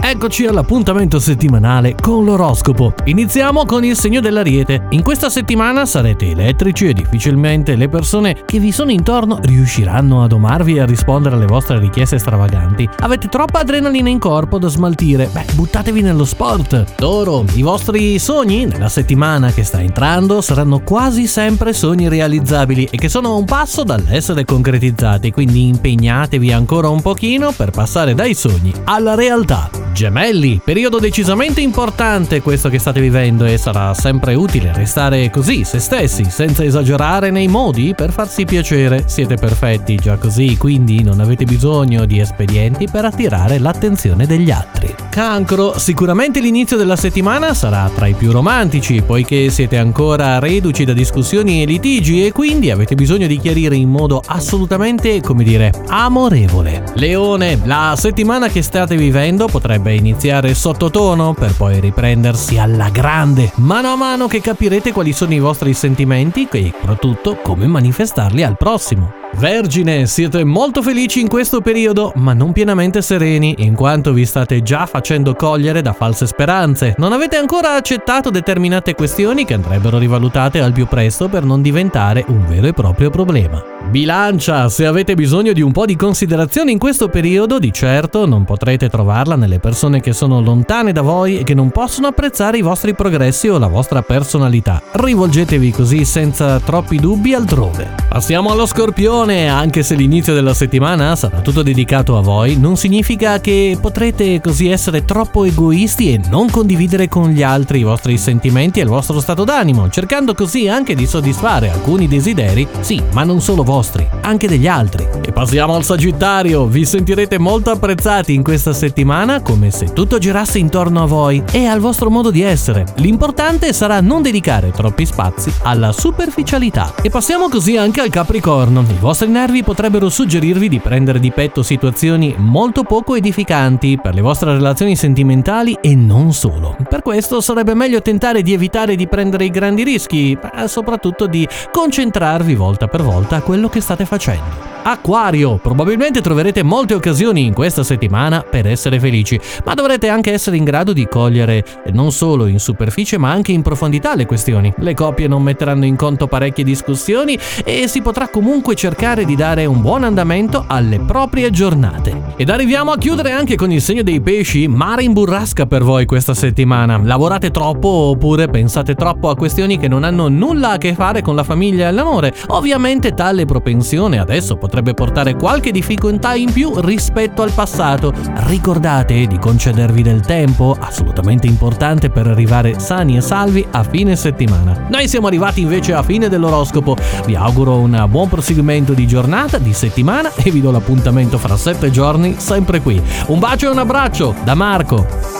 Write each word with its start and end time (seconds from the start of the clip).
Eccoci 0.00 0.46
all'appuntamento 0.46 1.18
settimanale 1.18 1.94
con 2.00 2.24
l'oroscopo. 2.24 2.94
Iniziamo 3.04 3.66
con 3.66 3.84
il 3.84 3.94
segno 3.94 4.20
dell'ariete. 4.20 4.86
In 4.90 5.02
questa 5.02 5.28
settimana 5.28 5.84
sarete 5.84 6.30
elettrici 6.30 6.88
e 6.88 6.94
difficilmente 6.94 7.76
le 7.76 7.90
persone 7.90 8.44
che 8.46 8.58
vi 8.58 8.72
sono 8.72 8.92
intorno 8.92 9.38
riusciranno 9.42 10.22
a 10.22 10.26
domarvi 10.26 10.76
e 10.76 10.80
a 10.80 10.86
rispondere 10.86 11.34
alle 11.34 11.44
vostre 11.44 11.78
richieste 11.78 12.18
stravaganti. 12.18 12.88
Avete 13.00 13.28
troppa 13.28 13.58
adrenalina 13.58 14.08
in 14.08 14.18
corpo 14.18 14.58
da 14.58 14.68
smaltire. 14.68 15.28
Beh, 15.30 15.52
buttatevi 15.52 16.00
nello 16.00 16.24
sport. 16.24 16.94
Toro, 16.94 17.44
i 17.52 17.62
vostri 17.62 18.18
sogni 18.18 18.64
nella 18.64 18.88
settimana 18.88 19.52
che 19.52 19.64
sta 19.64 19.82
entrando 19.82 20.40
saranno 20.40 20.80
quasi 20.80 21.26
sempre 21.26 21.74
sogni 21.74 22.08
realizzabili 22.08 22.88
e 22.90 22.96
che 22.96 23.10
sono 23.10 23.32
a 23.32 23.34
un 23.34 23.44
passo 23.44 23.84
dall'essere 23.84 24.46
concretizzati, 24.46 25.30
quindi 25.30 25.68
impegnatevi 25.68 26.52
ancora 26.52 26.88
un 26.88 27.02
pochino 27.02 27.52
per 27.52 27.70
passare 27.70 28.14
dai 28.14 28.32
sogni 28.32 28.72
alla 28.84 29.10
realtà 29.10 29.24
realtà. 29.26 29.68
Gemelli, 29.92 30.60
periodo 30.62 30.98
decisamente 30.98 31.60
importante 31.60 32.42
questo 32.42 32.68
che 32.68 32.78
state 32.78 33.00
vivendo 33.00 33.44
e 33.44 33.56
sarà 33.56 33.92
sempre 33.94 34.34
utile 34.34 34.72
restare 34.72 35.30
così, 35.30 35.64
se 35.64 35.80
stessi, 35.80 36.26
senza 36.28 36.62
esagerare 36.62 37.30
nei 37.30 37.48
modi 37.48 37.94
per 37.96 38.12
farsi 38.12 38.44
piacere. 38.44 39.04
Siete 39.06 39.36
perfetti 39.36 39.96
già 39.96 40.16
così, 40.16 40.56
quindi 40.58 41.02
non 41.02 41.20
avete 41.20 41.44
bisogno 41.44 42.04
di 42.04 42.20
espedienti 42.20 42.86
per 42.88 43.06
attirare 43.06 43.58
l'attenzione 43.58 44.26
degli 44.26 44.50
altri. 44.50 44.94
Cancro, 45.08 45.78
sicuramente 45.78 46.40
l'inizio 46.40 46.76
della 46.76 46.96
settimana 46.96 47.54
sarà 47.54 47.90
tra 47.92 48.06
i 48.06 48.14
più 48.14 48.30
romantici, 48.30 49.02
poiché 49.02 49.48
siete 49.50 49.78
ancora 49.78 50.38
reduci 50.38 50.84
da 50.84 50.92
discussioni 50.92 51.62
e 51.62 51.66
litigi 51.66 52.24
e 52.24 52.32
quindi 52.32 52.70
avete 52.70 52.94
bisogno 52.94 53.26
di 53.26 53.38
chiarire 53.38 53.74
in 53.74 53.88
modo 53.88 54.22
assolutamente, 54.24 55.20
come 55.22 55.42
dire, 55.42 55.72
amorevole. 55.88 56.84
Leone, 56.96 57.58
la 57.64 57.94
settimana 57.96 58.48
che 58.48 58.60
state 58.60 58.94
vivendo 58.94 59.15
potrebbe 59.16 59.46
potrebbe 59.46 59.94
iniziare 59.94 60.52
sottotono 60.52 61.32
per 61.32 61.54
poi 61.56 61.80
riprendersi 61.80 62.58
alla 62.58 62.90
grande, 62.90 63.50
mano 63.56 63.92
a 63.92 63.96
mano 63.96 64.26
che 64.26 64.42
capirete 64.42 64.92
quali 64.92 65.14
sono 65.14 65.32
i 65.32 65.38
vostri 65.38 65.72
sentimenti 65.72 66.46
e 66.52 66.70
soprattutto 66.78 67.36
come 67.36 67.66
manifestarli 67.66 68.42
al 68.42 68.58
prossimo. 68.58 69.25
Vergine, 69.34 70.06
siete 70.06 70.44
molto 70.44 70.80
felici 70.80 71.20
in 71.20 71.28
questo 71.28 71.60
periodo, 71.60 72.12
ma 72.16 72.32
non 72.32 72.52
pienamente 72.52 73.02
sereni, 73.02 73.56
in 73.58 73.74
quanto 73.74 74.12
vi 74.12 74.24
state 74.24 74.62
già 74.62 74.86
facendo 74.86 75.34
cogliere 75.34 75.82
da 75.82 75.92
false 75.92 76.26
speranze. 76.26 76.94
Non 76.96 77.12
avete 77.12 77.36
ancora 77.36 77.74
accettato 77.74 78.30
determinate 78.30 78.94
questioni 78.94 79.44
che 79.44 79.54
andrebbero 79.54 79.98
rivalutate 79.98 80.60
al 80.60 80.72
più 80.72 80.86
presto 80.86 81.28
per 81.28 81.44
non 81.44 81.60
diventare 81.60 82.24
un 82.28 82.46
vero 82.46 82.68
e 82.68 82.72
proprio 82.72 83.10
problema. 83.10 83.62
Bilancia, 83.90 84.68
se 84.68 84.84
avete 84.84 85.14
bisogno 85.14 85.52
di 85.52 85.60
un 85.60 85.70
po' 85.70 85.84
di 85.84 85.96
considerazione 85.96 86.72
in 86.72 86.78
questo 86.78 87.08
periodo, 87.08 87.58
di 87.58 87.72
certo 87.72 88.26
non 88.26 88.44
potrete 88.44 88.88
trovarla 88.88 89.36
nelle 89.36 89.60
persone 89.60 90.00
che 90.00 90.12
sono 90.12 90.40
lontane 90.40 90.92
da 90.92 91.02
voi 91.02 91.38
e 91.38 91.44
che 91.44 91.54
non 91.54 91.70
possono 91.70 92.08
apprezzare 92.08 92.58
i 92.58 92.62
vostri 92.62 92.94
progressi 92.94 93.48
o 93.48 93.58
la 93.58 93.68
vostra 93.68 94.02
personalità. 94.02 94.82
Rivolgetevi 94.92 95.70
così 95.70 96.04
senza 96.04 96.58
troppi 96.58 96.96
dubbi 96.98 97.34
altrove. 97.34 97.94
Passiamo 98.08 98.50
allo 98.50 98.66
scorpione, 98.66 99.25
anche 99.34 99.82
se 99.82 99.96
l'inizio 99.96 100.34
della 100.34 100.54
settimana 100.54 101.16
sarà 101.16 101.40
tutto 101.40 101.62
dedicato 101.62 102.16
a 102.16 102.20
voi, 102.20 102.56
non 102.56 102.76
significa 102.76 103.40
che 103.40 103.76
potrete 103.80 104.40
così 104.40 104.68
essere 104.68 105.04
troppo 105.04 105.44
egoisti 105.44 106.12
e 106.12 106.20
non 106.28 106.48
condividere 106.48 107.08
con 107.08 107.30
gli 107.30 107.42
altri 107.42 107.80
i 107.80 107.82
vostri 107.82 108.16
sentimenti 108.18 108.78
e 108.78 108.84
il 108.84 108.88
vostro 108.88 109.18
stato 109.20 109.42
d'animo, 109.42 109.90
cercando 109.90 110.32
così 110.32 110.68
anche 110.68 110.94
di 110.94 111.06
soddisfare 111.06 111.70
alcuni 111.70 112.06
desideri, 112.06 112.68
sì, 112.80 113.02
ma 113.12 113.24
non 113.24 113.40
solo 113.40 113.64
vostri, 113.64 114.06
anche 114.20 114.46
degli 114.46 114.68
altri. 114.68 115.04
E 115.24 115.32
passiamo 115.32 115.74
al 115.74 115.84
Sagittario, 115.84 116.66
vi 116.66 116.84
sentirete 116.84 117.38
molto 117.38 117.70
apprezzati 117.70 118.32
in 118.32 118.44
questa 118.44 118.72
settimana 118.72 119.42
come 119.42 119.72
se 119.72 119.92
tutto 119.92 120.18
girasse 120.18 120.58
intorno 120.58 121.02
a 121.02 121.06
voi 121.06 121.42
e 121.50 121.66
al 121.66 121.80
vostro 121.80 122.10
modo 122.10 122.30
di 122.30 122.42
essere. 122.42 122.84
L'importante 122.96 123.72
sarà 123.72 124.00
non 124.00 124.22
dedicare 124.22 124.70
troppi 124.70 125.04
spazi 125.04 125.52
alla 125.62 125.90
superficialità. 125.90 126.94
E 127.02 127.10
passiamo 127.10 127.48
così 127.48 127.76
anche 127.76 128.00
al 128.00 128.10
Capricorno. 128.10 128.84
I 128.88 128.98
vostri 129.06 129.28
nervi 129.28 129.62
potrebbero 129.62 130.08
suggerirvi 130.08 130.68
di 130.68 130.80
prendere 130.80 131.20
di 131.20 131.30
petto 131.30 131.62
situazioni 131.62 132.34
molto 132.38 132.82
poco 132.82 133.14
edificanti 133.14 134.00
per 134.02 134.14
le 134.14 134.20
vostre 134.20 134.52
relazioni 134.52 134.96
sentimentali 134.96 135.78
e 135.80 135.94
non 135.94 136.32
solo. 136.32 136.76
Per 136.88 137.02
questo 137.02 137.40
sarebbe 137.40 137.74
meglio 137.74 138.02
tentare 138.02 138.42
di 138.42 138.52
evitare 138.52 138.96
di 138.96 139.06
prendere 139.06 139.44
i 139.44 139.50
grandi 139.50 139.84
rischi, 139.84 140.36
ma 140.42 140.66
soprattutto 140.66 141.28
di 141.28 141.46
concentrarvi 141.70 142.56
volta 142.56 142.88
per 142.88 143.02
volta 143.02 143.36
a 143.36 143.42
quello 143.42 143.68
che 143.68 143.80
state 143.80 144.04
facendo. 144.06 144.75
Acquario, 144.88 145.56
probabilmente 145.56 146.20
troverete 146.20 146.62
molte 146.62 146.94
occasioni 146.94 147.44
in 147.44 147.52
questa 147.52 147.82
settimana 147.82 148.42
per 148.48 148.68
essere 148.68 149.00
felici, 149.00 149.36
ma 149.64 149.74
dovrete 149.74 150.08
anche 150.08 150.32
essere 150.32 150.58
in 150.58 150.62
grado 150.62 150.92
di 150.92 151.08
cogliere 151.08 151.64
non 151.90 152.12
solo 152.12 152.46
in 152.46 152.60
superficie 152.60 153.18
ma 153.18 153.32
anche 153.32 153.50
in 153.50 153.62
profondità 153.62 154.14
le 154.14 154.26
questioni. 154.26 154.72
Le 154.76 154.94
coppie 154.94 155.26
non 155.26 155.42
metteranno 155.42 155.86
in 155.86 155.96
conto 155.96 156.28
parecchie 156.28 156.62
discussioni 156.62 157.36
e 157.64 157.88
si 157.88 158.00
potrà 158.00 158.28
comunque 158.28 158.76
cercare 158.76 159.24
di 159.24 159.34
dare 159.34 159.66
un 159.66 159.80
buon 159.80 160.04
andamento 160.04 160.64
alle 160.68 161.00
proprie 161.00 161.50
giornate. 161.50 162.34
Ed 162.36 162.48
arriviamo 162.48 162.92
a 162.92 162.96
chiudere 162.96 163.32
anche 163.32 163.56
con 163.56 163.72
il 163.72 163.82
segno 163.82 164.04
dei 164.04 164.20
pesci, 164.20 164.68
mare 164.68 165.02
in 165.02 165.12
burrasca 165.12 165.66
per 165.66 165.82
voi 165.82 166.04
questa 166.04 166.32
settimana. 166.32 167.00
Lavorate 167.02 167.50
troppo 167.50 167.88
oppure 167.88 168.46
pensate 168.46 168.94
troppo 168.94 169.30
a 169.30 169.36
questioni 169.36 169.78
che 169.78 169.88
non 169.88 170.04
hanno 170.04 170.28
nulla 170.28 170.72
a 170.72 170.78
che 170.78 170.94
fare 170.94 171.22
con 171.22 171.34
la 171.34 171.42
famiglia 171.42 171.88
e 171.88 171.90
l'amore. 171.90 172.32
Ovviamente 172.50 173.14
tale 173.14 173.46
propensione 173.46 174.20
adesso 174.20 174.54
potrebbe 174.54 174.74
potrebbe 174.76 174.94
portare 174.94 175.36
qualche 175.36 175.70
difficoltà 175.70 176.34
in 176.34 176.52
più 176.52 176.78
rispetto 176.80 177.40
al 177.40 177.52
passato. 177.52 178.12
Ricordate 178.46 179.26
di 179.26 179.38
concedervi 179.38 180.02
del 180.02 180.20
tempo, 180.20 180.76
assolutamente 180.78 181.46
importante 181.46 182.10
per 182.10 182.26
arrivare 182.26 182.78
sani 182.78 183.16
e 183.16 183.22
salvi 183.22 183.66
a 183.70 183.82
fine 183.82 184.16
settimana. 184.16 184.86
Noi 184.90 185.08
siamo 185.08 185.28
arrivati 185.28 185.62
invece 185.62 185.94
a 185.94 186.02
fine 186.02 186.28
dell'oroscopo. 186.28 186.96
Vi 187.24 187.34
auguro 187.34 187.78
un 187.78 188.04
buon 188.10 188.28
proseguimento 188.28 188.92
di 188.92 189.06
giornata, 189.06 189.56
di 189.56 189.72
settimana 189.72 190.30
e 190.34 190.50
vi 190.50 190.60
do 190.60 190.70
l'appuntamento 190.70 191.38
fra 191.38 191.56
sette 191.56 191.90
giorni 191.90 192.34
sempre 192.36 192.82
qui. 192.82 193.00
Un 193.28 193.38
bacio 193.38 193.68
e 193.68 193.70
un 193.70 193.78
abbraccio 193.78 194.34
da 194.44 194.54
Marco. 194.54 195.35